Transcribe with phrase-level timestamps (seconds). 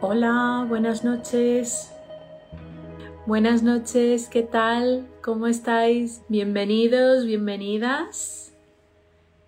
[0.00, 1.90] Hola, buenas noches.
[3.26, 5.08] Buenas noches, ¿qué tal?
[5.22, 6.22] ¿Cómo estáis?
[6.28, 8.52] Bienvenidos, bienvenidas.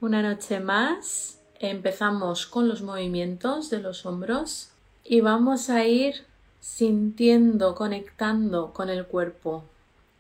[0.01, 1.39] Una noche más.
[1.61, 4.71] Empezamos con los movimientos de los hombros
[5.05, 6.27] y vamos a ir
[6.59, 9.63] sintiendo, conectando con el cuerpo.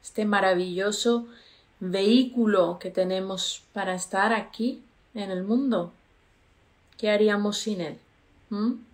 [0.01, 1.27] Este maravilloso
[1.81, 4.81] vehículo que tenemos para estar aquí
[5.12, 5.93] en el mundo.
[6.99, 7.99] ¿Qué haríamos sin él?
[8.51, 8.90] ¿Mm?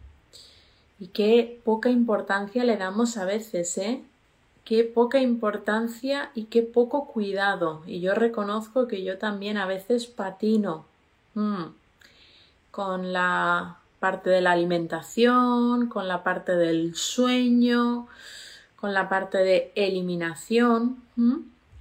[0.99, 4.03] Y qué poca importancia le damos a veces, ¿eh?
[4.65, 7.83] Qué poca importancia y qué poco cuidado.
[7.87, 10.87] Y yo reconozco que yo también a veces patino
[11.35, 11.67] ¿Mm?
[12.73, 18.09] con la parte de la alimentación, con la parte del sueño,
[18.75, 21.03] con la parte de eliminación.
[21.15, 21.37] ¿Mm?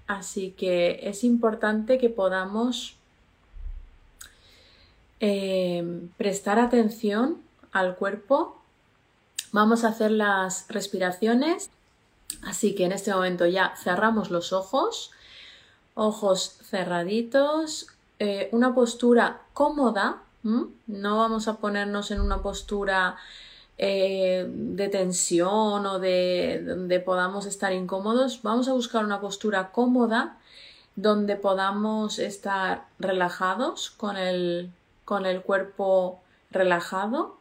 [0.07, 2.95] Así que es importante que podamos
[5.19, 7.37] eh, prestar atención
[7.71, 8.61] al cuerpo.
[9.55, 11.69] Vamos a hacer las respiraciones.
[12.43, 15.11] Así que en este momento ya cerramos los ojos,
[15.93, 17.87] ojos cerraditos,
[18.19, 20.23] eh, una postura cómoda.
[20.43, 23.15] No vamos a ponernos en una postura
[23.77, 30.37] eh, de tensión o de donde podamos estar incómodos, vamos a buscar una postura cómoda
[30.97, 34.69] donde podamos estar relajados con el,
[35.05, 36.19] con el cuerpo
[36.51, 37.37] relajado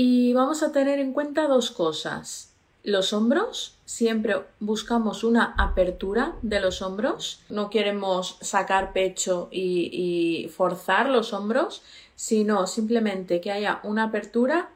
[0.00, 2.52] y vamos a tener en cuenta dos cosas.
[2.84, 11.08] Los hombros, siempre buscamos una apertura de los hombros, no queremos sacar pecho y, forzar
[11.08, 11.82] los hombros,
[12.14, 14.70] sino simplemente que haya una apertura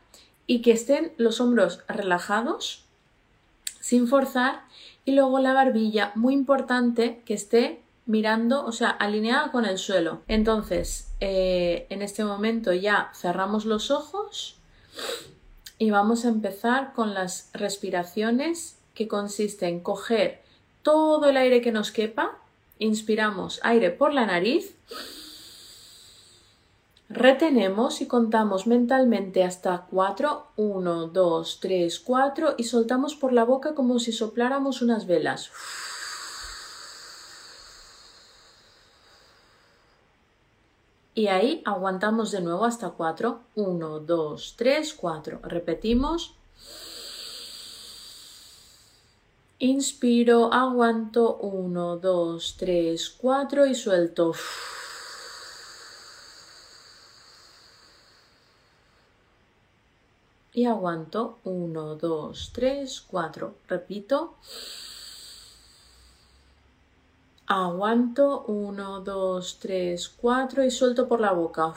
[0.48, 2.84] y que estén los hombros relajados,
[3.79, 4.64] sin forzar,
[5.05, 10.23] y luego la barbilla, muy importante, que esté mirando, o sea, alineada con el suelo.
[10.27, 14.59] Entonces, eh, en este momento ya cerramos los ojos
[15.79, 20.43] y vamos a empezar con las respiraciones que consisten en coger
[20.83, 22.39] todo el aire que nos quepa,
[22.79, 24.75] inspiramos aire por la nariz,
[27.14, 33.75] Retenemos y contamos mentalmente hasta 4, 1, 2, 3, 4 y soltamos por la boca
[33.75, 35.51] como si sopláramos unas velas.
[41.14, 45.40] Y ahí aguantamos de nuevo hasta 4, 1, 2, 3, 4.
[45.42, 46.34] Repetimos.
[49.58, 54.33] Inspiro, aguanto 1, 2, 3, 4 y suelto.
[60.55, 63.55] y aguanto 1, 2, 3, 4.
[63.68, 64.36] Repito.
[67.55, 71.74] Aguanto 1, 2, 3, 4 y suelto por la boca.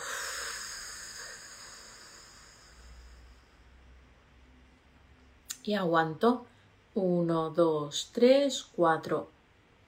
[5.65, 6.45] Y aguanto
[6.93, 9.29] 1, 2, 3, 4.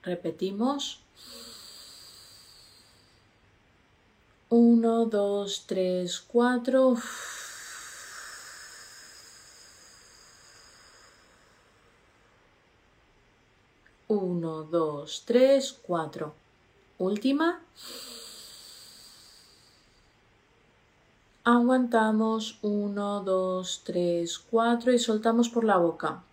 [0.04, 1.00] Repetimos.
[4.50, 6.98] 1, 2, 3, 4.
[14.08, 16.34] 1, 2, 3, 4.
[17.00, 17.62] Última.
[21.44, 26.24] Aguantamos 1, 2, 3, 4 y soltamos por la boca.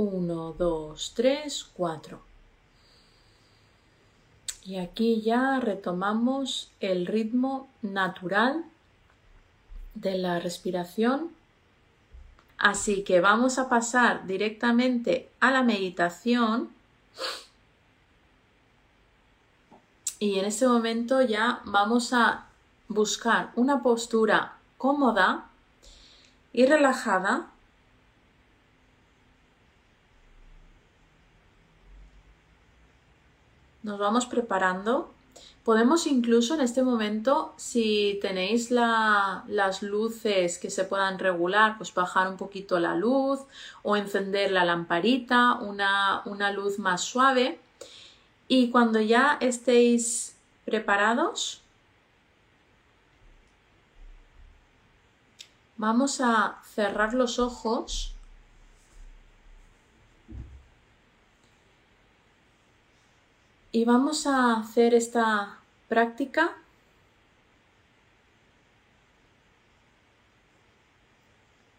[0.00, 2.22] Uno, dos, tres, cuatro.
[4.64, 8.64] Y aquí ya retomamos el ritmo natural
[9.94, 11.32] de la respiración
[12.60, 16.68] Así que vamos a pasar directamente a la meditación.
[20.18, 22.44] Y en este momento ya vamos a
[22.86, 25.46] buscar una postura cómoda
[26.52, 27.46] y relajada.
[33.82, 35.14] Nos vamos preparando
[35.64, 42.28] Podemos incluso en este momento, si tenéis las luces que se puedan regular, pues bajar
[42.28, 43.40] un poquito la luz
[43.82, 47.60] o encender la lamparita, una, una luz más suave.
[48.48, 50.34] Y cuando ya estéis
[50.64, 51.60] preparados,
[55.76, 58.14] vamos a cerrar los ojos
[63.72, 65.58] Y vamos a hacer esta
[65.88, 66.56] práctica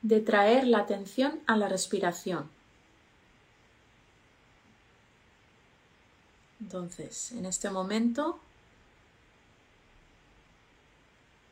[0.02, 2.50] de traer la atención a la respiración.
[6.60, 8.40] Entonces, en este momento,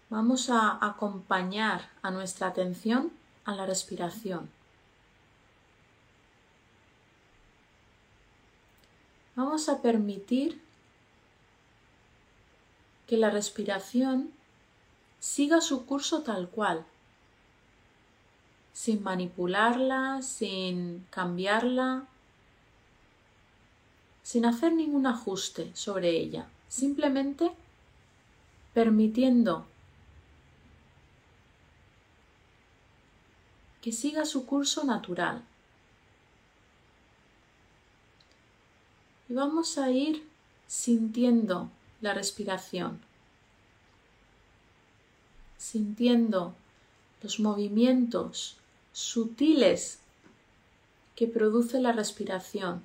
[0.09, 3.11] Vamos a acompañar a nuestra atención
[3.45, 4.49] a la respiración.
[9.39, 10.61] Vamos a permitir
[13.07, 14.31] que la respiración
[15.21, 16.85] siga su curso tal cual,
[18.73, 22.05] sin manipularla, sin cambiarla,
[24.23, 27.53] sin hacer ningún ajuste sobre ella, simplemente
[28.73, 29.65] permitiendo
[33.81, 35.43] que siga su curso natural.
[39.29, 40.27] Y vamos a ir
[40.65, 41.69] sintiendo
[42.01, 42.99] la respiración,
[45.57, 46.55] sintiendo
[47.21, 48.57] los movimientos
[48.91, 49.99] sutiles
[51.15, 52.81] que produce la respiración.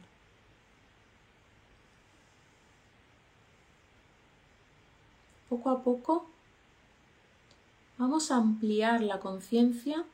[5.48, 6.26] Poco a poco
[7.96, 10.04] vamos a ampliar la conciencia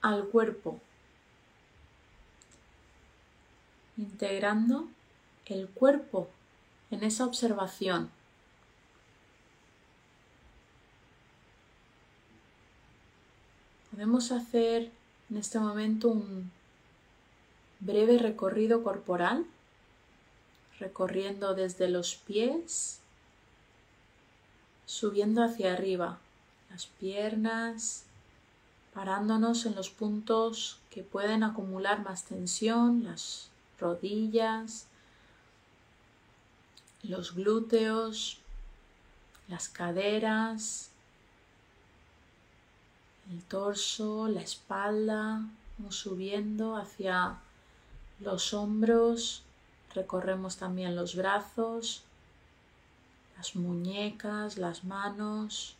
[0.00, 0.80] al cuerpo,
[3.96, 4.88] integrando
[5.46, 6.28] el cuerpo
[6.90, 8.10] en esa observación.
[13.90, 14.90] Podemos hacer
[15.30, 16.50] en este momento un
[17.80, 19.46] breve recorrido corporal,
[20.80, 22.98] recorriendo desde los pies,
[24.86, 26.18] subiendo hacia arriba,
[26.70, 28.04] las piernas,
[28.92, 34.86] parándonos en los puntos que pueden acumular más tensión, las rodillas,
[37.02, 38.38] los glúteos,
[39.48, 40.90] las caderas,
[43.30, 45.42] el torso, la espalda,
[45.78, 47.38] vamos subiendo hacia
[48.20, 49.42] los hombros,
[49.94, 52.02] recorremos también los brazos,
[53.36, 55.76] las muñecas, las manos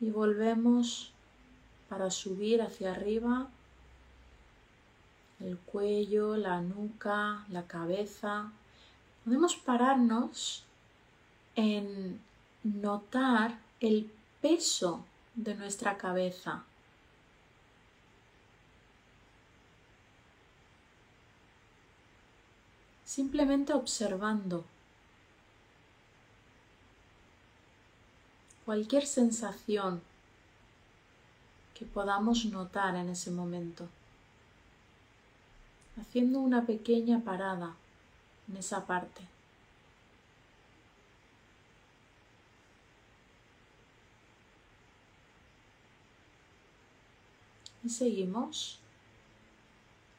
[0.00, 1.12] y volvemos
[1.88, 3.48] para subir hacia arriba
[5.40, 8.50] el cuello, la nuca, la cabeza.
[9.24, 10.64] Podemos pararnos
[11.54, 12.20] en
[12.64, 15.04] notar el peso
[15.34, 16.64] de nuestra cabeza.
[23.04, 24.64] Simplemente observando
[28.64, 30.02] cualquier sensación
[31.74, 33.88] que podamos notar en ese momento,
[36.00, 37.74] haciendo una pequeña parada
[38.48, 39.22] en esa parte.
[47.84, 48.78] Y seguimos,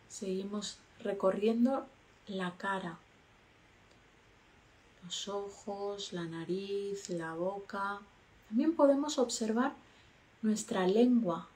[0.07, 1.85] seguimos recorriendo
[2.27, 2.97] la cara,
[5.03, 7.99] los ojos, la nariz, la boca.
[8.47, 9.73] También podemos observar
[10.41, 11.47] nuestra lengua.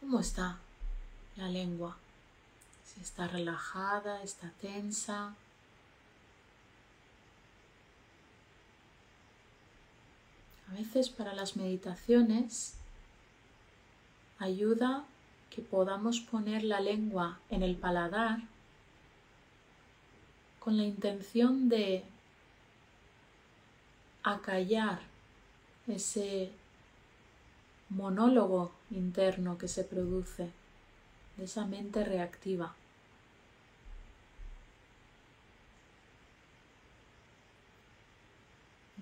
[0.00, 0.58] ¿Cómo está
[1.36, 1.96] la lengua?
[2.94, 5.34] Si está relajada, está tensa.
[10.70, 12.74] A veces para las meditaciones
[14.38, 15.04] ayuda
[15.50, 18.40] que podamos poner la lengua en el paladar
[20.60, 22.04] con la intención de
[24.22, 25.00] acallar
[25.86, 26.52] ese
[27.90, 30.50] monólogo interno que se produce
[31.36, 32.74] de esa mente reactiva.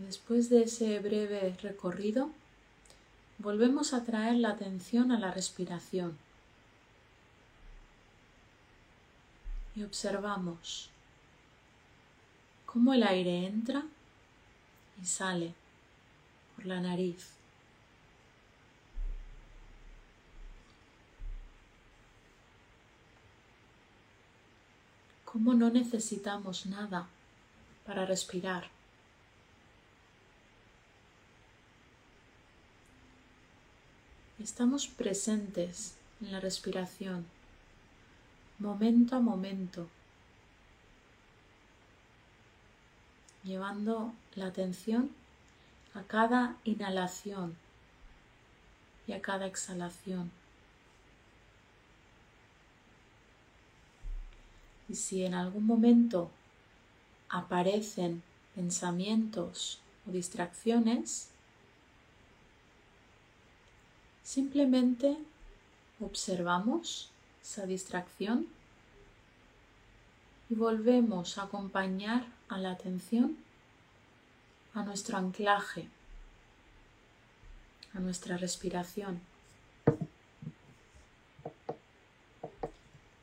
[0.01, 2.31] Después de ese breve recorrido,
[3.39, 6.17] volvemos a traer la atención a la respiración
[9.77, 10.91] y observamos
[12.67, 13.85] cómo el aire entra
[15.03, 15.55] y sale
[16.57, 17.41] por la nariz.
[25.33, 27.07] cómo no necesitamos nada
[27.87, 28.80] para respirar.
[34.43, 37.27] Estamos presentes en la respiración,
[38.59, 39.87] momento a momento,
[43.45, 45.11] llevando la atención
[45.93, 47.55] a cada inhalación
[49.07, 50.31] y a cada exhalación.
[54.89, 56.31] Y si en algún momento
[57.29, 58.23] aparecen
[58.55, 61.29] pensamientos o distracciones,
[64.31, 65.17] simplemente
[65.99, 67.11] observamos
[67.43, 68.47] esa distracción
[70.49, 73.37] y volvemos a acompañar a la atención
[74.75, 75.89] a nuestro anclaje,
[77.93, 79.21] a nuestra respiración,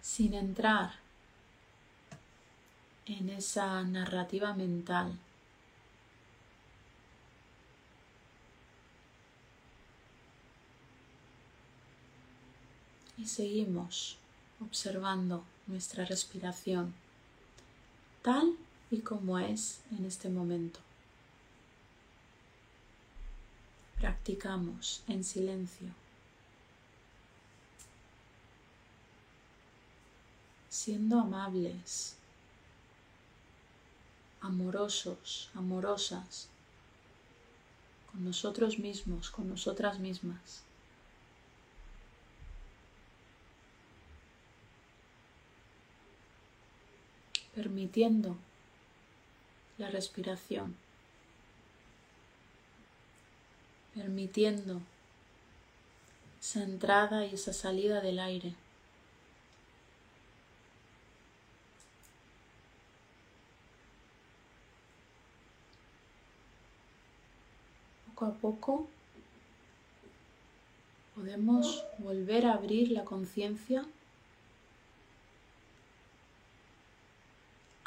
[0.02, 0.92] sin entrar
[3.06, 5.18] en esa narrativa mental.
[13.18, 14.18] Y seguimos
[14.62, 16.94] observando nuestra respiración
[18.22, 18.56] tal
[18.92, 20.80] y como es en este momento.
[23.98, 25.88] Practicamos en silencio,
[30.70, 32.16] siendo amables,
[34.42, 36.48] amorosos, amorosas
[38.12, 40.67] con nosotros mismos, con nosotras mismas.
[47.58, 48.38] Permitiendo
[49.80, 50.76] la respiración,
[53.96, 54.80] permitiendo
[56.40, 58.54] esa entrada y esa salida del aire.
[68.06, 68.88] Poco a poco
[71.16, 73.84] podemos volver a abrir la conciencia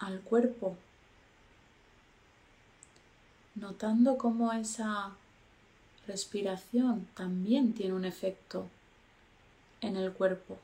[0.01, 0.77] al cuerpo,
[3.55, 5.13] notando cómo esa
[6.07, 8.67] respiración también tiene un efecto
[9.81, 10.59] en el cuerpo.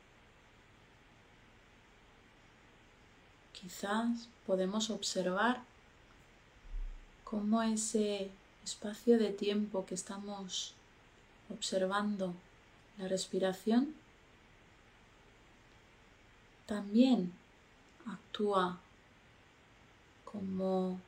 [3.53, 5.63] Quizás podemos observar
[7.25, 8.31] cómo ese
[8.65, 10.75] espacio de tiempo que estamos
[11.51, 12.35] observando
[12.99, 13.95] la respiración
[16.67, 17.33] también
[18.07, 18.81] actúa
[20.37, 21.01] como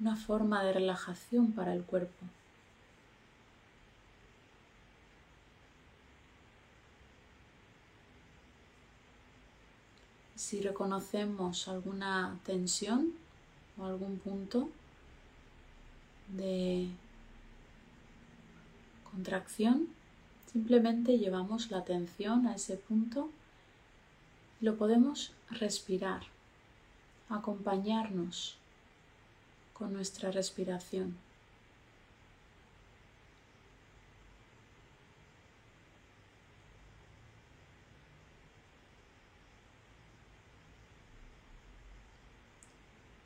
[0.00, 2.26] una forma de relajación para el cuerpo.
[10.34, 13.12] Si reconocemos alguna tensión
[13.76, 14.68] o algún punto
[16.36, 16.88] de
[19.12, 19.88] contracción,
[20.50, 23.30] simplemente llevamos la atención a ese punto
[24.60, 26.37] y lo podemos respirar
[27.30, 28.56] acompañarnos
[29.72, 31.16] con nuestra respiración.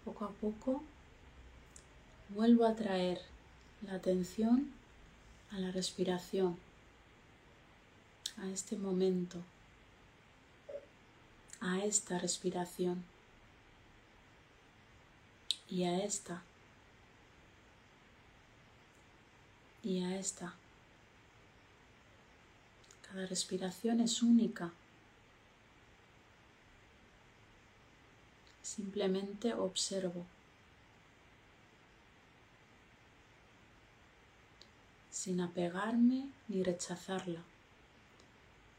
[0.05, 0.83] Poco a poco
[2.31, 3.21] vuelvo a traer
[3.87, 4.71] la atención
[5.53, 6.57] a la respiración,
[8.39, 9.39] a este momento,
[11.61, 13.12] a esta respiración
[15.73, 16.43] y a esta
[19.83, 20.55] y a esta.
[23.09, 24.71] Cada respiración es única.
[28.63, 30.27] Simplemente observo.
[35.11, 37.41] sin apegarme ni rechazarla,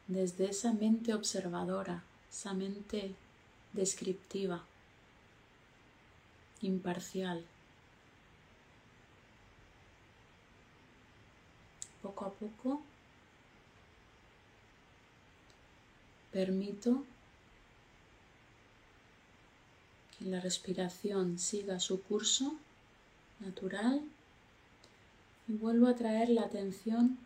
[0.09, 3.15] desde esa mente observadora, esa mente
[3.71, 4.65] descriptiva
[6.63, 7.45] imparcial.
[12.01, 12.81] Poco a poco
[16.31, 17.05] permito
[20.17, 22.55] que la respiración siga su curso
[23.39, 24.01] natural
[25.47, 27.17] y vuelvo a traer la atención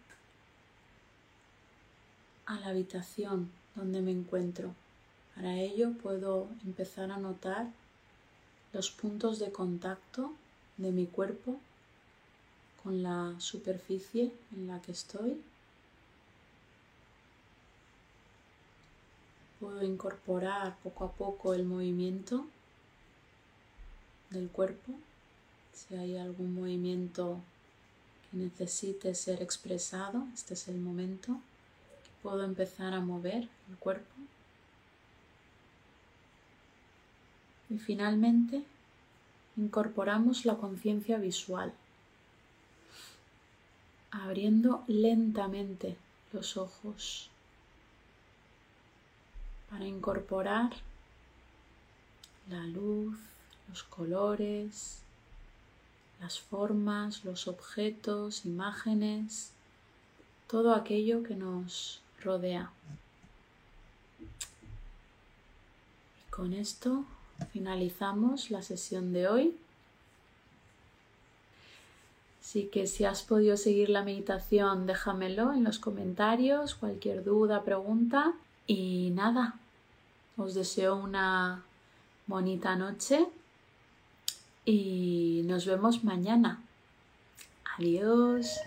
[2.46, 4.74] a la habitación donde me encuentro.
[5.36, 7.68] Para ello puedo empezar a notar
[8.74, 10.34] los puntos de contacto
[10.78, 11.60] de mi cuerpo
[12.84, 15.42] con la superficie en la que estoy.
[19.60, 22.46] Puedo incorporar poco a poco el movimiento
[24.30, 24.94] del cuerpo.
[25.74, 27.40] Si hay algún movimiento
[28.30, 31.40] que necesite ser expresado, este es el momento
[32.28, 34.14] puedo empezar a mover el cuerpo.
[37.70, 38.64] Y finalmente
[39.58, 41.74] incorporamos la conciencia visual,
[44.12, 45.98] abriendo lentamente
[46.32, 47.30] los ojos
[49.70, 50.72] para incorporar
[52.50, 53.18] la luz,
[53.70, 55.00] los colores,
[56.22, 59.52] las formas, los objetos, imágenes,
[60.48, 62.72] todo aquello que nos rodea.
[64.20, 67.06] Y con esto
[67.52, 69.56] finalizamos la sesión de hoy.
[72.42, 78.34] Así que si has podido seguir la meditación, déjamelo en los comentarios, cualquier duda, pregunta.
[78.68, 79.56] Y nada,
[80.38, 81.64] os deseo una
[82.26, 83.28] bonita noche
[84.66, 86.62] y nos vemos mañana.
[87.78, 88.60] Adiós.